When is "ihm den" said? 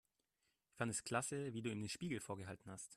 1.69-1.89